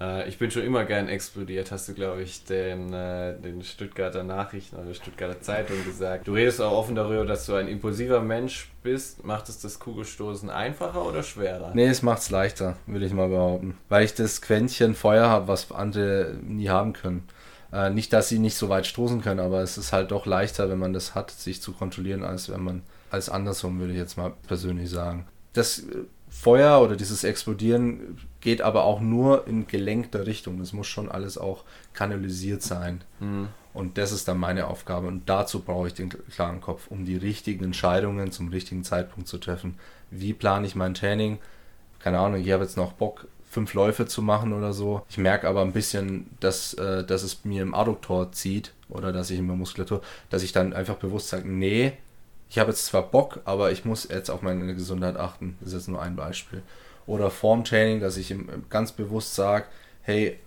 [0.01, 4.23] Äh, ich bin schon immer gern explodiert, hast du, glaube ich, den, äh, den Stuttgarter
[4.23, 6.29] Nachrichten oder Stuttgarter Zeitung gesagt.
[6.29, 9.25] Du redest auch offen darüber, dass du ein impulsiver Mensch bist.
[9.25, 11.73] Macht es das Kugelstoßen einfacher oder schwerer?
[11.75, 13.77] Nee, es macht es leichter, würde ich mal behaupten.
[13.89, 17.27] Weil ich das Quäntchen Feuer habe, was andere nie haben können.
[17.73, 20.71] Äh, nicht, dass sie nicht so weit stoßen können, aber es ist halt doch leichter,
[20.71, 24.17] wenn man das hat, sich zu kontrollieren, als wenn man, als andersrum, würde ich jetzt
[24.17, 25.27] mal persönlich sagen.
[25.53, 30.59] Das äh, Feuer oder dieses Explodieren geht aber auch nur in gelenkter Richtung.
[30.59, 33.03] Das muss schon alles auch kanalisiert sein.
[33.21, 33.49] Mhm.
[33.75, 35.07] Und das ist dann meine Aufgabe.
[35.07, 39.39] Und dazu brauche ich den klaren Kopf, um die richtigen Entscheidungen zum richtigen Zeitpunkt zu
[39.39, 39.75] treffen.
[40.11, 41.39] Wie plane ich mein Training?
[41.99, 45.03] Keine Ahnung, ich habe jetzt noch Bock, fünf Läufe zu machen oder so.
[45.09, 49.31] Ich merke aber ein bisschen, dass, äh, dass es mir im Adduktor zieht oder dass
[49.31, 51.93] ich in der Muskulatur, dass ich dann einfach bewusst sage, nee,
[52.49, 55.57] ich habe jetzt zwar Bock, aber ich muss jetzt auf meine Gesundheit achten.
[55.61, 56.63] Das ist jetzt nur ein Beispiel.
[57.07, 58.35] Oder Formtraining, dass ich
[58.71, 59.67] ganz bewusst sage,
[60.03, 60.39] hey,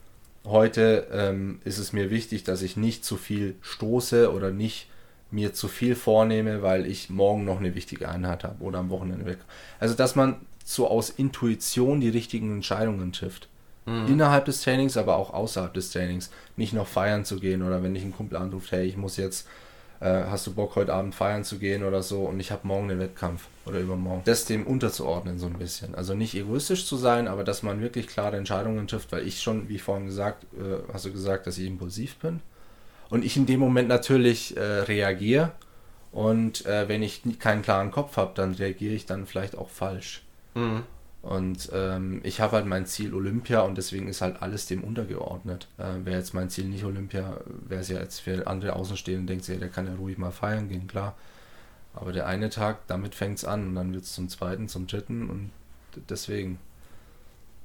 [0.46, 4.88] heute ähm, ist es mir wichtig, dass ich nicht zu viel stoße oder nicht
[5.32, 9.26] mir zu viel vornehme, weil ich morgen noch eine wichtige Einheit habe oder am Wochenende
[9.26, 9.38] weg.
[9.80, 13.48] Also, dass man so aus Intuition die richtigen Entscheidungen trifft.
[13.86, 14.08] Mhm.
[14.08, 16.32] Innerhalb des Trainings, aber auch außerhalb des Trainings.
[16.58, 19.48] Nicht noch feiern zu gehen oder wenn dich ein Kumpel anruft, hey, ich muss jetzt
[20.00, 22.90] äh, hast du Bock heute Abend feiern zu gehen oder so und ich habe morgen
[22.90, 24.22] einen Wettkampf oder übermorgen.
[24.26, 25.96] Das dem unterzuordnen so ein bisschen.
[25.96, 29.68] Also nicht egoistisch zu sein, aber dass man wirklich klare Entscheidungen trifft, weil ich schon,
[29.70, 32.42] wie vorhin gesagt, äh, hast du gesagt, dass ich impulsiv bin
[33.10, 35.52] und ich in dem Moment natürlich äh, reagiere
[36.12, 40.24] und äh, wenn ich keinen klaren Kopf habe, dann reagiere ich dann vielleicht auch falsch.
[40.56, 40.84] Mhm.
[41.22, 45.68] Und ähm, ich habe halt mein Ziel Olympia und deswegen ist halt alles dem untergeordnet.
[45.78, 49.44] Äh, wäre jetzt mein Ziel nicht Olympia, wäre es ja jetzt für andere Außenstehende, denkt
[49.44, 51.16] sich, der kann ja ruhig mal feiern gehen, klar.
[51.94, 54.88] Aber der eine Tag, damit fängt es an und dann wird es zum zweiten, zum
[54.88, 55.52] dritten und
[56.10, 56.60] deswegen.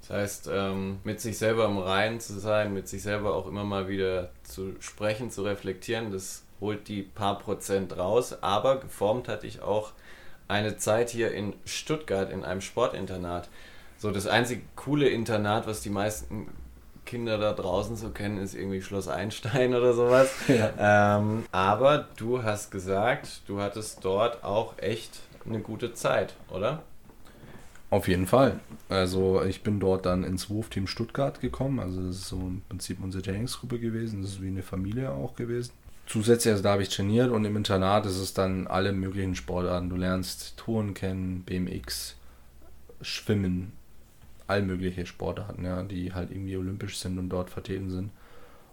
[0.01, 3.65] Das heißt, ähm, mit sich selber im Reinen zu sein, mit sich selber auch immer
[3.65, 8.43] mal wieder zu sprechen, zu reflektieren, das holt die paar Prozent raus.
[8.43, 9.93] Aber geformt hatte ich auch
[10.49, 13.49] eine Zeit hier in Stuttgart in einem Sportinternat.
[13.99, 16.49] So das einzige coole Internat, was die meisten
[17.07, 20.31] Kinder da draußen so kennen, ist irgendwie Schloss Einstein oder sowas.
[20.49, 21.19] Ja.
[21.19, 26.83] Ähm, aber du hast gesagt, du hattest dort auch echt eine gute Zeit, oder?
[27.91, 28.61] Auf jeden Fall.
[28.89, 31.79] Also ich bin dort dann ins Wurfteam Stuttgart gekommen.
[31.79, 34.23] Also das ist so im Prinzip unsere Trainingsgruppe gewesen.
[34.23, 35.73] Das ist wie eine Familie auch gewesen
[36.07, 39.91] zusätzlich, also da habe ich trainiert und im Internat ist es dann alle möglichen Sportarten.
[39.91, 42.17] Du lernst Touren kennen, BMX,
[43.01, 43.73] Schwimmen,
[44.47, 48.11] all mögliche Sportarten, ja, die halt irgendwie olympisch sind und dort vertreten sind.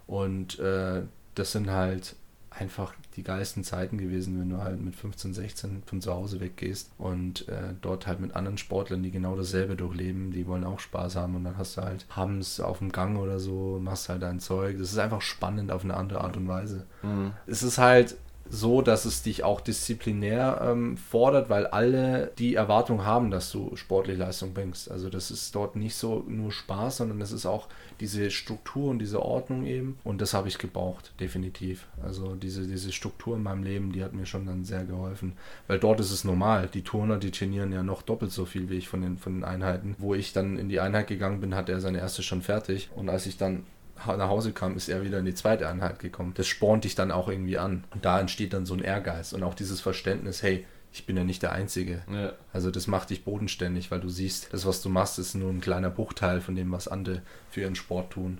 [0.06, 1.02] Und äh,
[1.34, 2.16] das sind halt
[2.50, 6.90] einfach die geilsten Zeiten gewesen, wenn du halt mit 15, 16 von zu Hause weggehst
[6.98, 11.16] und äh, dort halt mit anderen Sportlern, die genau dasselbe durchleben, die wollen auch Spaß
[11.16, 14.40] haben und dann hast du halt Hams auf dem Gang oder so, machst halt dein
[14.40, 14.78] Zeug.
[14.78, 16.86] Das ist einfach spannend auf eine andere Art und Weise.
[17.02, 17.32] Mhm.
[17.46, 18.16] Es ist halt
[18.54, 23.74] so, dass es dich auch disziplinär ähm, fordert, weil alle die Erwartung haben, dass du
[23.76, 24.90] sportliche Leistung bringst.
[24.90, 28.98] Also das ist dort nicht so nur Spaß, sondern es ist auch diese Struktur und
[28.98, 29.98] diese Ordnung eben.
[30.04, 31.86] Und das habe ich gebraucht, definitiv.
[32.02, 35.32] Also diese, diese Struktur in meinem Leben, die hat mir schon dann sehr geholfen.
[35.66, 36.68] Weil dort ist es normal.
[36.74, 39.44] Die Turner, die trainieren ja noch doppelt so viel wie ich von den, von den
[39.44, 39.96] Einheiten.
[39.96, 42.90] Wo ich dann in die Einheit gegangen bin, hat er seine erste schon fertig.
[42.94, 43.64] Und als ich dann
[44.06, 46.32] nach Hause kam, ist er wieder in die zweite Einheit gekommen.
[46.34, 47.84] Das spornt dich dann auch irgendwie an.
[47.90, 51.24] Und da entsteht dann so ein Ehrgeiz und auch dieses Verständnis, hey, ich bin ja
[51.24, 52.02] nicht der Einzige.
[52.12, 52.32] Ja.
[52.52, 55.60] Also das macht dich bodenständig, weil du siehst, das, was du machst, ist nur ein
[55.60, 58.38] kleiner Bruchteil von dem, was andere für ihren Sport tun.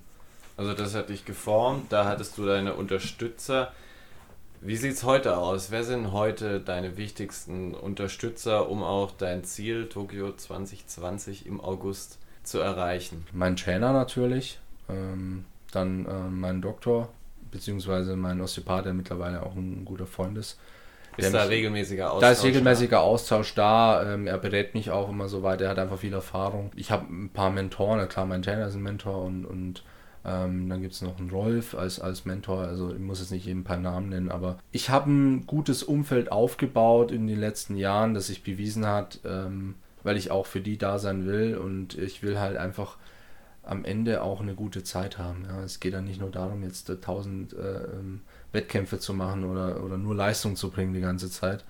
[0.56, 3.72] Also das hat dich geformt, da hattest du deine Unterstützer.
[4.60, 5.70] Wie sieht es heute aus?
[5.70, 12.60] Wer sind heute deine wichtigsten Unterstützer, um auch dein Ziel Tokio 2020 im August zu
[12.60, 13.26] erreichen?
[13.32, 14.60] Mein Trainer natürlich.
[14.88, 17.08] Ähm, dann äh, mein Doktor,
[17.50, 20.58] beziehungsweise mein Osteopath, der mittlerweile auch ein guter Freund ist.
[21.16, 22.20] Ist da mich, regelmäßiger Austausch?
[22.20, 23.02] Da ist regelmäßiger da?
[23.02, 24.14] Austausch da.
[24.14, 25.64] Ähm, er berät mich auch immer so weiter.
[25.64, 26.70] Er hat einfach viel Erfahrung.
[26.74, 28.08] Ich habe ein paar Mentoren.
[28.08, 29.82] Klar, mein Trainer ist ein Mentor und, und
[30.24, 32.60] ähm, dann gibt es noch einen Rolf als, als Mentor.
[32.60, 36.30] Also ich muss jetzt nicht jeden paar Namen nennen, aber ich habe ein gutes Umfeld
[36.30, 40.78] aufgebaut in den letzten Jahren, das sich bewiesen hat, ähm, weil ich auch für die
[40.78, 42.96] da sein will und ich will halt einfach
[43.62, 45.44] am Ende auch eine gute Zeit haben.
[45.48, 45.62] Ja.
[45.62, 48.22] Es geht ja nicht nur darum, jetzt äh, tausend äh, ähm,
[48.52, 51.64] Wettkämpfe zu machen oder, oder nur Leistung zu bringen die ganze Zeit,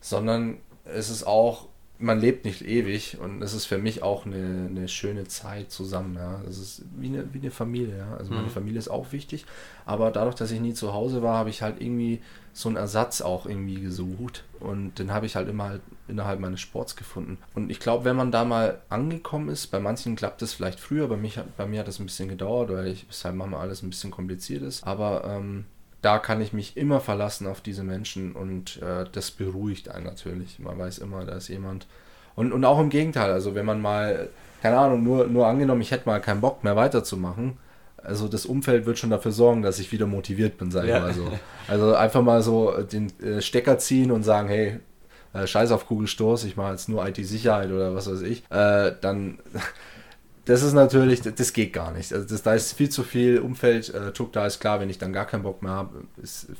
[0.00, 4.66] sondern es ist auch, man lebt nicht ewig und es ist für mich auch eine,
[4.68, 6.16] eine schöne Zeit zusammen.
[6.16, 6.42] Ja.
[6.48, 7.96] Es ist wie eine, wie eine Familie.
[7.96, 8.16] Ja.
[8.16, 8.52] Also meine mhm.
[8.52, 9.46] Familie ist auch wichtig,
[9.86, 12.20] aber dadurch, dass ich nie zu Hause war, habe ich halt irgendwie
[12.52, 16.60] so einen Ersatz auch irgendwie gesucht und den habe ich halt immer halt innerhalb meines
[16.60, 17.38] Sports gefunden.
[17.54, 21.08] Und ich glaube, wenn man da mal angekommen ist, bei manchen klappt das vielleicht früher,
[21.08, 23.82] bei, mich, bei mir hat das ein bisschen gedauert, weil ich es halt manchmal alles
[23.82, 25.66] ein bisschen kompliziert ist, aber ähm,
[26.02, 30.58] da kann ich mich immer verlassen auf diese Menschen und äh, das beruhigt einen natürlich.
[30.58, 31.86] Man weiß immer, da ist jemand.
[32.36, 34.28] Und, und auch im Gegenteil, also wenn man mal,
[34.60, 37.56] keine Ahnung, nur, nur angenommen, ich hätte mal keinen Bock mehr weiterzumachen,
[38.04, 41.00] also das Umfeld wird schon dafür sorgen, dass ich wieder motiviert bin, sag ich Ja.
[41.00, 41.28] mal so.
[41.68, 44.78] Also einfach mal so den äh, Stecker ziehen und sagen, hey,
[45.32, 49.38] äh, scheiß auf Kugelstoß, ich mache jetzt nur IT-Sicherheit oder was weiß ich, äh, dann
[50.44, 52.12] das ist natürlich, das- geht gar nicht.
[52.12, 55.24] Also das, da ist viel zu viel Umfelddruck, da ist klar, wenn ich dann gar
[55.24, 56.02] keinen Bock mehr habe,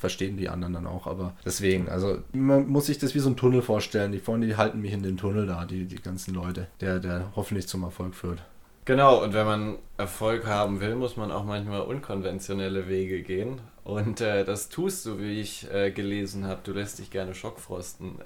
[0.00, 1.06] verstehen die anderen dann auch.
[1.06, 4.10] Aber deswegen, also man muss sich das wie so ein Tunnel vorstellen.
[4.12, 7.30] Die vorne, die halten mich in den Tunnel da, die, die ganzen Leute, der, der
[7.36, 8.42] hoffentlich zum Erfolg führt.
[8.84, 13.60] Genau, und wenn man Erfolg haben will, muss man auch manchmal unkonventionelle Wege gehen.
[13.82, 16.60] Und äh, das tust du, wie ich äh, gelesen habe.
[16.64, 18.16] Du lässt dich gerne schockfrosten.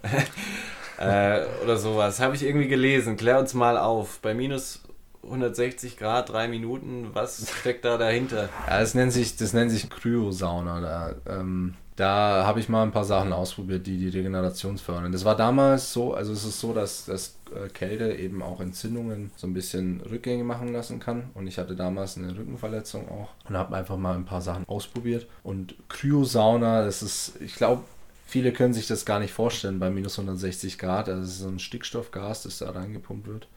[0.99, 2.21] äh, oder sowas.
[2.21, 3.16] Habe ich irgendwie gelesen.
[3.16, 4.21] Klär uns mal auf.
[4.21, 4.83] Bei minus
[5.25, 8.49] 160 Grad, drei Minuten, was steckt da dahinter?
[8.66, 10.81] Ja, das nennt sich, das nennt sich Kryosauna.
[10.81, 15.11] Da, ähm, da habe ich mal ein paar Sachen ausprobiert, die die Regeneration fördern.
[15.11, 19.33] Das war damals so, also es ist so, dass, dass äh, Kälte eben auch Entzündungen
[19.35, 21.31] so ein bisschen rückgängig machen lassen kann.
[21.35, 25.27] Und ich hatte damals eine Rückenverletzung auch und habe einfach mal ein paar Sachen ausprobiert.
[25.43, 27.83] Und Kryosauna, das ist, ich glaube,
[28.27, 31.09] viele können sich das gar nicht vorstellen bei minus 160 Grad.
[31.09, 33.49] Also es ist so ein Stickstoffgas, das da reingepumpt wird.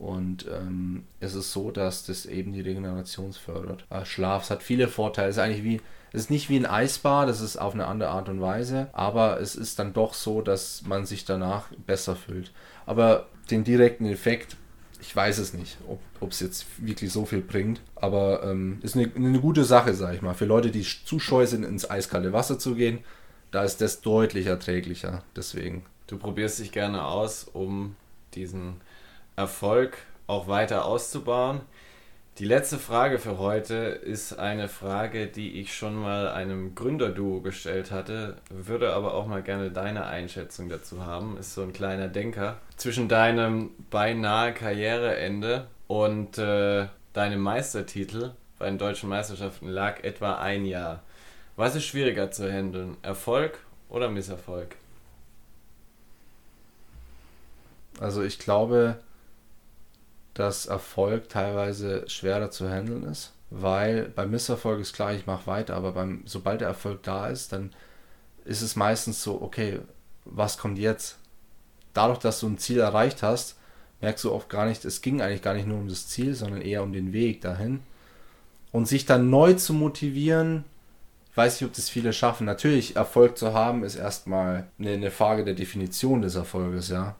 [0.00, 3.86] Und ähm, es ist so, dass das eben die Regeneration fördert.
[3.90, 5.28] Äh, Schlaf, hat viele Vorteile.
[5.28, 5.80] Es ist eigentlich wie,
[6.12, 9.40] es ist nicht wie ein Eisbad, das ist auf eine andere Art und Weise, aber
[9.40, 12.52] es ist dann doch so, dass man sich danach besser fühlt.
[12.86, 14.56] Aber den direkten Effekt,
[15.00, 15.78] ich weiß es nicht,
[16.20, 20.14] ob es jetzt wirklich so viel bringt, aber ähm, ist eine, eine gute Sache, sag
[20.14, 20.34] ich mal.
[20.34, 23.00] Für Leute, die zu scheu sind, ins eiskalte Wasser zu gehen,
[23.50, 25.22] da ist das deutlich erträglicher.
[25.34, 25.84] Deswegen.
[26.06, 27.96] Du probierst dich gerne aus, um
[28.34, 28.80] diesen
[29.34, 31.60] Erfolg auch weiter auszubauen.
[32.38, 37.90] Die letzte Frage für heute ist eine Frage, die ich schon mal einem Gründerduo gestellt
[37.90, 41.38] hatte, würde aber auch mal gerne deine Einschätzung dazu haben.
[41.38, 42.58] Ist so ein kleiner Denker.
[42.76, 50.66] Zwischen deinem beinahe Karriereende und äh, deinem Meistertitel bei den deutschen Meisterschaften lag etwa ein
[50.66, 51.02] Jahr.
[51.56, 52.98] Was ist schwieriger zu handeln?
[53.00, 54.76] Erfolg oder Misserfolg?
[57.98, 58.98] Also ich glaube,
[60.38, 65.74] dass Erfolg teilweise schwerer zu handeln ist, weil beim Misserfolg ist klar, ich mache weiter,
[65.74, 67.70] aber beim, sobald der Erfolg da ist, dann
[68.44, 69.80] ist es meistens so, okay,
[70.24, 71.18] was kommt jetzt?
[71.94, 73.56] Dadurch, dass du ein Ziel erreicht hast,
[74.00, 76.60] merkst du oft gar nicht, es ging eigentlich gar nicht nur um das Ziel, sondern
[76.60, 77.80] eher um den Weg dahin.
[78.72, 80.64] Und sich dann neu zu motivieren,
[81.30, 82.46] ich weiß nicht, ob das viele schaffen.
[82.46, 87.16] Natürlich, Erfolg zu haben, ist erstmal eine, eine Frage der Definition des Erfolges, ja.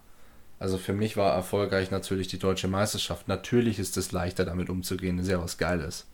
[0.59, 3.29] Also für mich war erfolgreich natürlich die deutsche Meisterschaft.
[3.29, 6.07] Natürlich ist es leichter, damit umzugehen, ist ja was Geiles.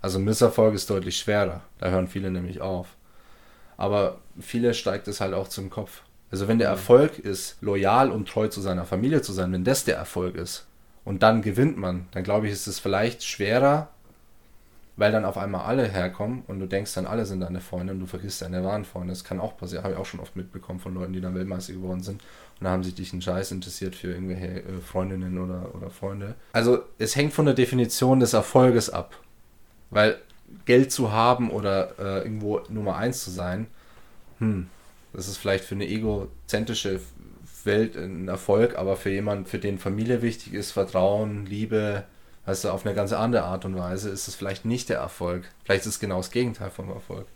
[0.00, 1.62] Also Misserfolg ist deutlich schwerer.
[1.78, 2.88] Da hören viele nämlich auf.
[3.76, 6.02] Aber viele steigt es halt auch zum Kopf.
[6.30, 9.84] Also wenn der Erfolg ist, loyal und treu zu seiner Familie zu sein, wenn das
[9.84, 10.66] der Erfolg ist
[11.04, 13.88] und dann gewinnt man, dann glaube ich, ist es vielleicht schwerer,
[14.98, 18.00] weil dann auf einmal alle herkommen und du denkst dann, alle sind deine Freunde und
[18.00, 19.12] du vergisst deine wahren Freunde.
[19.12, 21.72] Das kann auch passieren, habe ich auch schon oft mitbekommen von Leuten, die dann Weltmeister
[21.72, 22.20] geworden sind
[22.58, 26.34] und da haben sich dich einen Scheiß interessiert für irgendwelche äh, Freundinnen oder, oder Freunde.
[26.52, 29.14] Also es hängt von der Definition des Erfolges ab.
[29.90, 30.18] Weil
[30.64, 33.68] Geld zu haben oder äh, irgendwo Nummer eins zu sein,
[34.38, 34.68] hm,
[35.12, 37.00] das ist vielleicht für eine egozentrische
[37.64, 42.04] Welt ein Erfolg, aber für jemanden, für den Familie wichtig ist, Vertrauen, Liebe,
[42.48, 45.44] du, auf eine ganz andere Art und Weise, ist es vielleicht nicht der Erfolg.
[45.64, 47.26] Vielleicht ist es genau das Gegenteil vom Erfolg.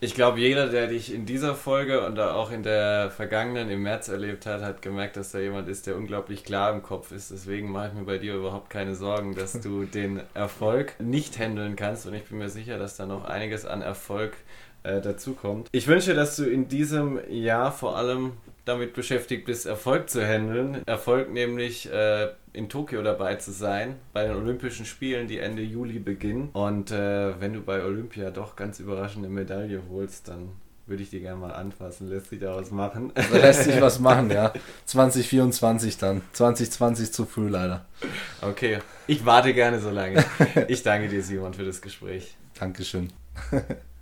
[0.00, 4.08] Ich glaube, jeder, der dich in dieser Folge und auch in der vergangenen im März
[4.08, 7.30] erlebt hat, hat gemerkt, dass da jemand ist, der unglaublich klar im Kopf ist.
[7.30, 11.74] Deswegen mache ich mir bei dir überhaupt keine Sorgen, dass du den Erfolg nicht handeln
[11.74, 12.06] kannst.
[12.06, 14.34] Und ich bin mir sicher, dass da noch einiges an Erfolg
[14.82, 15.68] äh, dazukommt.
[15.72, 18.32] Ich wünsche, dass du in diesem Jahr vor allem
[18.64, 20.82] damit beschäftigt bist, Erfolg zu handeln.
[20.86, 25.98] Erfolg nämlich äh, in Tokio dabei zu sein, bei den Olympischen Spielen, die Ende Juli
[25.98, 26.50] beginnen.
[26.52, 30.50] Und äh, wenn du bei Olympia doch ganz überraschende Medaille holst, dann
[30.86, 32.08] würde ich die gerne mal anfassen.
[32.08, 33.12] Lässt sich daraus machen.
[33.14, 34.52] Da lässt sich was machen, ja.
[34.84, 36.22] 2024 dann.
[36.32, 37.86] 2020 zu früh leider.
[38.42, 40.24] Okay, ich warte gerne so lange.
[40.68, 42.36] Ich danke dir, Simon, für das Gespräch.
[42.58, 43.12] Dankeschön.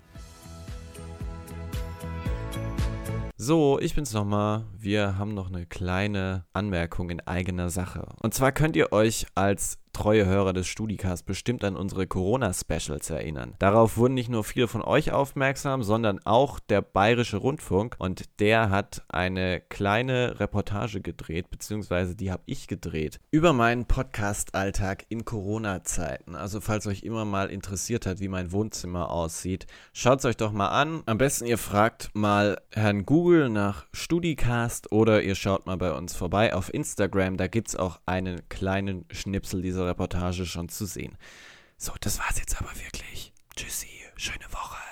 [3.44, 4.66] So, ich bin's nochmal.
[4.78, 8.06] Wir haben noch eine kleine Anmerkung in eigener Sache.
[8.20, 13.54] Und zwar könnt ihr euch als treue Hörer des Studicast bestimmt an unsere Corona-Specials erinnern.
[13.58, 18.70] Darauf wurden nicht nur viele von euch aufmerksam, sondern auch der Bayerische Rundfunk und der
[18.70, 26.34] hat eine kleine Reportage gedreht, beziehungsweise die habe ich gedreht, über meinen Podcast-Alltag in Corona-Zeiten.
[26.34, 30.52] Also falls euch immer mal interessiert hat, wie mein Wohnzimmer aussieht, schaut es euch doch
[30.52, 31.02] mal an.
[31.06, 36.14] Am besten ihr fragt mal Herrn Google nach Studicast oder ihr schaut mal bei uns
[36.14, 41.16] vorbei auf Instagram, da gibt es auch einen kleinen Schnipsel dieser Reportage schon zu sehen.
[41.76, 43.32] So, das war's jetzt aber wirklich.
[43.56, 44.91] Tschüssi, schöne Woche.